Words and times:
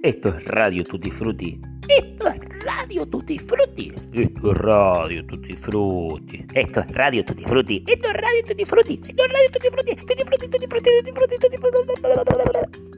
Esto 0.00 0.28
es 0.28 0.44
Radio 0.44 0.84
Tutti 0.84 1.10
Frutti. 1.10 1.58
Esto 1.88 2.28
es 2.28 2.62
Radio 2.62 3.08
Tutti 3.08 3.36
Frutti. 3.36 3.92
Esto 4.12 4.52
es 4.52 4.58
Radio 4.58 5.24
Tutti 5.24 5.56
Frutti. 5.56 6.46
Esto 6.52 6.80
es 6.80 6.86
Radio 6.92 7.24
Tutti 7.24 7.44
Frutti. 7.44 7.82
Esto 7.84 8.06
es 8.06 8.12
Radio 8.12 8.42
Tutti 8.44 8.64
Frutti. 8.64 9.00
Esto 9.04 9.22
es 9.24 9.30
Radio 9.32 9.50
Tutti 9.50 9.68
Frutti. 9.70 9.94
Tutti 9.96 10.24
Frutti, 10.24 10.48
Tutti 10.48 10.66
Frutti, 10.68 10.90
Tutti 11.02 11.12
Frutti, 11.12 11.36
Tutti 11.36 11.56
Frutti. 11.56 12.96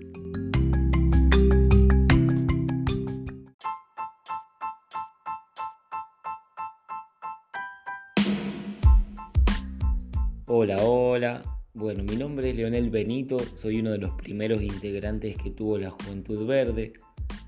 Hola, 10.49 10.77
hola. 10.83 11.60
Bueno, 11.81 12.05
mi 12.05 12.15
nombre 12.15 12.51
es 12.51 12.57
Leonel 12.57 12.91
Benito, 12.91 13.39
soy 13.55 13.81
uno 13.81 13.93
de 13.93 13.97
los 13.97 14.11
primeros 14.11 14.61
integrantes 14.61 15.35
que 15.39 15.51
tuvo 15.51 15.79
la 15.79 15.89
Juventud 15.89 16.47
Verde. 16.47 16.93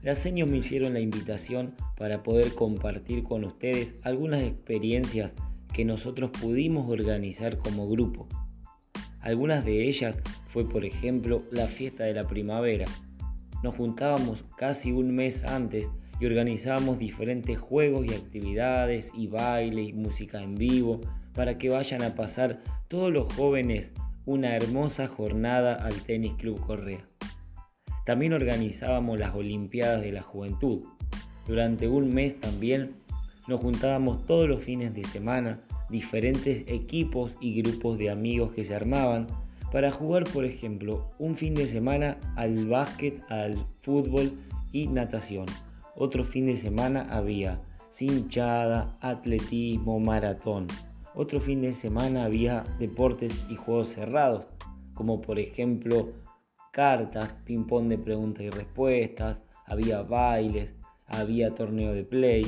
Las 0.03 0.21
seños 0.21 0.49
me 0.49 0.57
hicieron 0.57 0.95
la 0.95 1.01
invitación 1.01 1.75
para 1.99 2.23
poder 2.23 2.55
compartir 2.55 3.25
con 3.25 3.45
ustedes 3.45 3.95
algunas 4.01 4.43
experiencias 4.43 5.35
que 5.75 5.85
nosotros 5.85 6.31
pudimos 6.31 6.91
organizar 6.91 7.59
como 7.59 7.91
grupo. 7.91 8.27
Algunas 9.21 9.67
de 9.67 9.87
ellas 9.87 10.17
fue, 10.47 10.67
por 10.67 10.87
ejemplo, 10.87 11.43
la 11.51 11.67
fiesta 11.67 12.05
de 12.05 12.15
la 12.15 12.27
primavera. 12.27 12.87
Nos 13.63 13.77
juntábamos 13.77 14.47
casi 14.57 14.93
un 14.93 15.15
mes 15.15 15.45
antes 15.45 15.91
y 16.19 16.25
organizábamos 16.25 16.99
diferentes 16.99 17.59
juegos 17.59 18.07
y 18.07 18.15
actividades 18.15 19.13
y 19.15 19.27
baile 19.27 19.83
y 19.83 19.93
música 19.93 20.43
en 20.43 20.55
vivo 20.55 21.03
para 21.35 21.59
que 21.59 21.69
vayan 21.69 22.03
a 22.03 22.15
pasar 22.15 22.63
todos 22.89 23.13
los 23.13 23.31
jóvenes 23.35 23.93
una 24.27 24.57
hermosa 24.57 25.09
jornada 25.09 25.75
al 25.75 25.95
Tenis 26.03 26.35
Club 26.35 26.61
Correa. 26.65 27.05
También 28.05 28.33
organizábamos 28.33 29.19
las 29.19 29.35
Olimpiadas 29.35 30.03
de 30.03 30.13
la 30.13 30.23
Juventud. 30.23 30.85
Durante 31.47 31.89
un 31.89 32.13
mes 32.13 32.41
también 32.41 32.97
nos 33.49 33.61
juntábamos 33.61 34.25
todos 34.25 34.49
los 34.49 34.63
fines 34.63 34.95
de 34.95 35.05
semana, 35.05 35.61
diferentes 35.91 36.65
equipos 36.69 37.33
y 37.41 37.61
grupos 37.63 37.99
de 37.99 38.11
amigos 38.11 38.53
que 38.53 38.65
se 38.65 38.75
armaban 38.75 39.27
para 39.73 39.91
jugar, 39.91 40.25
por 40.25 40.45
ejemplo, 40.45 41.11
un 41.19 41.37
fin 41.37 41.55
de 41.55 41.67
semana 41.67 42.19
al 42.37 42.67
básquet, 42.67 43.23
al 43.31 43.67
fútbol 43.83 44.31
y 44.73 44.87
natación. 44.87 45.47
Otro 45.97 46.25
fin 46.25 46.47
de 46.47 46.57
semana 46.57 47.09
había 47.11 47.61
cinchada, 47.91 48.97
atletismo, 49.01 49.99
maratón. 49.99 50.67
Otro 51.15 51.41
fin 51.41 51.61
de 51.61 51.75
semana 51.75 52.25
había 52.25 52.65
deportes 52.79 53.45
y 53.51 53.57
juegos 53.57 53.89
cerrados, 53.89 54.47
como 54.95 55.21
por 55.21 55.39
ejemplo 55.39 56.13
cartas, 56.73 57.35
ping-pong 57.45 57.89
de 57.89 57.99
preguntas 57.99 58.45
y 58.45 58.51
respuestas, 58.51 59.43
había 59.67 60.03
bailes, 60.03 60.71
había 61.07 61.55
torneo 61.55 61.93
de 61.93 62.05
play. 62.05 62.47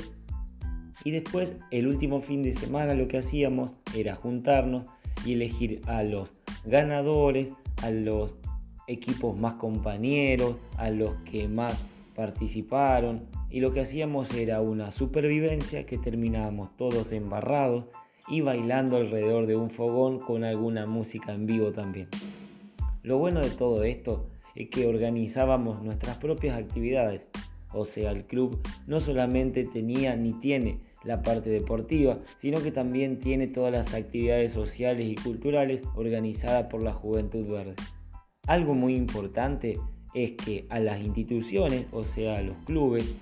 Y 1.05 1.11
después, 1.11 1.55
el 1.71 1.87
último 1.87 2.23
fin 2.23 2.43
de 2.43 2.55
semana, 2.55 2.95
lo 2.95 3.07
que 3.07 3.19
hacíamos 3.19 3.73
era 3.95 4.15
juntarnos 4.15 4.87
y 5.27 5.35
elegir 5.35 5.83
a 5.87 6.03
los 6.03 6.31
ganadores, 6.65 7.53
a 7.83 7.91
los 7.91 8.39
equipos 8.87 9.37
más 9.39 9.55
compañeros, 9.55 10.57
a 10.79 10.89
los 10.89 11.13
que 11.31 11.49
más 11.49 11.85
participaron. 12.15 13.27
Y 13.51 13.61
lo 13.61 13.73
que 13.73 13.81
hacíamos 13.81 14.33
era 14.33 14.63
una 14.63 14.91
supervivencia 14.91 15.85
que 15.85 15.99
terminábamos 15.99 16.75
todos 16.79 17.13
embarrados 17.13 17.85
y 18.29 18.41
bailando 18.41 18.97
alrededor 18.97 19.47
de 19.47 19.57
un 19.57 19.71
fogón 19.71 20.19
con 20.19 20.45
alguna 20.45 20.87
música 20.87 21.33
en 21.33 21.47
vivo 21.47 21.73
también. 21.73 22.09
Lo 23.03 23.19
bueno 23.19 23.41
de 23.41 23.51
todo 23.51 23.85
esto 23.85 24.31
es 24.55 24.71
que 24.71 24.87
organizábamos 24.87 25.83
nuestras 25.83 26.17
propias 26.19 26.59
actividades, 26.59 27.29
o 27.73 27.85
sea, 27.85 28.13
el 28.13 28.25
club 28.25 28.61
no 28.87 29.01
solamente 29.01 29.65
tenía 29.65 30.17
ni 30.17 30.33
tiene 30.35 30.81
la 31.05 31.23
parte 31.23 31.51
deportiva, 31.51 32.19
sino 32.39 32.63
que 32.63 32.71
también 32.71 33.19
tiene 33.19 33.47
todas 33.47 33.73
las 33.73 33.95
actividades 33.95 34.53
sociales 34.53 35.07
y 35.07 35.17
culturales 35.17 35.81
organizadas 35.95 36.67
por 36.69 36.83
la 36.83 36.93
Juventud 36.93 37.47
Verde. 37.51 37.75
Algo 38.47 38.75
muy 38.75 38.95
importante 38.95 39.77
es 40.15 40.33
que 40.33 40.67
a 40.71 40.79
las 40.79 41.01
instituciones, 41.01 41.87
o 41.93 42.05
sea, 42.05 42.39
a 42.39 42.43
los 42.43 42.57
clubes, 42.65 43.15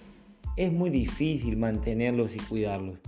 es 0.56 0.72
muy 0.72 0.90
difícil 0.90 1.56
mantenerlos 1.56 2.36
y 2.36 2.38
cuidarlos. 2.38 2.98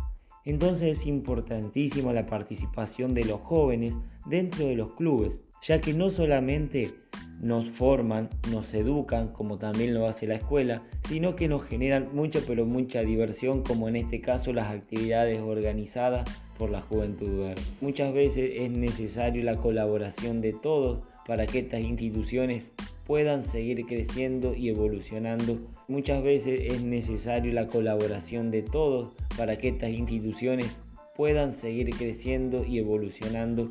Entonces 0.44 0.99
es 0.99 1.06
importantísima 1.06 2.12
la 2.12 2.27
participación 2.27 3.15
de 3.15 3.25
los 3.25 3.41
jóvenes 3.41 3.94
dentro 4.27 4.66
de 4.66 4.77
los 4.77 4.93
clubes, 4.93 5.41
ya 5.62 5.81
que 5.81 5.94
no 5.94 6.10
solamente 6.10 6.94
nos 7.41 7.69
forman, 7.69 8.28
nos 8.50 8.72
educan, 8.75 9.28
como 9.28 9.59
también 9.59 9.94
lo 9.94 10.06
hace 10.06 10.27
la 10.27 10.37
escuela, 10.37 10.83
sino 11.09 11.37
que 11.37 11.49
nos 11.49 11.65
generan 11.65 12.09
mucha 12.15 12.41
pero 12.47 12.65
mucha 12.65 13.00
diversión, 13.03 13.62
como 13.62 13.88
en 13.88 13.97
este 13.97 14.21
caso 14.21 14.53
las 14.53 14.71
actividades 14.71 15.41
organizadas 15.41 16.28
por 16.59 16.71
la 16.71 16.81
Juventud. 16.81 17.50
Muchas 17.81 18.12
veces 18.15 18.53
es 18.54 18.71
necesario 18.71 19.43
la 19.43 19.56
colaboración 19.56 20.41
de 20.41 20.53
todos 20.53 21.03
para 21.27 21.47
que 21.47 21.60
estas 21.60 21.81
instituciones 21.81 22.72
puedan 23.06 23.42
seguir 23.42 23.84
creciendo 23.87 24.54
y 24.54 24.69
evolucionando. 24.69 25.59
Muchas 25.88 26.22
veces 26.22 26.72
es 26.72 26.82
necesario 26.82 27.53
la 27.53 27.66
colaboración 27.66 28.50
de 28.50 28.62
todos 28.62 29.12
para 29.37 29.59
que 29.59 29.69
estas 29.69 29.91
instituciones 29.91 30.75
puedan 31.16 31.53
seguir 31.53 31.91
creciendo 31.91 32.65
y 32.65 32.78
evolucionando, 32.78 33.70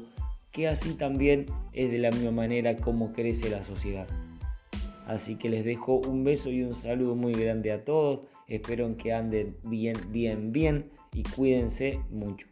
que 0.51 0.67
así 0.67 0.93
también 0.93 1.47
es 1.73 1.91
de 1.91 1.99
la 1.99 2.11
misma 2.11 2.31
manera 2.31 2.75
como 2.75 3.11
crece 3.11 3.49
la 3.49 3.63
sociedad. 3.63 4.07
Así 5.07 5.35
que 5.35 5.49
les 5.49 5.65
dejo 5.65 5.95
un 5.95 6.23
beso 6.23 6.49
y 6.49 6.63
un 6.63 6.75
saludo 6.75 7.15
muy 7.15 7.33
grande 7.33 7.71
a 7.71 7.83
todos. 7.83 8.21
Espero 8.47 8.95
que 8.95 9.13
anden 9.13 9.57
bien, 9.63 9.97
bien, 10.11 10.51
bien 10.53 10.91
y 11.13 11.23
cuídense 11.23 11.99
mucho. 12.09 12.47